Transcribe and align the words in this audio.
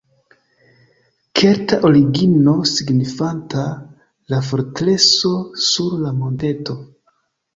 Kelta 1.39 1.75
origino 1.89 2.53
signifanta 2.69 3.65
"la 4.33 4.41
fortreso 4.49 5.31
sur 5.67 5.93
la 6.07 6.11
monteto". 6.23 6.77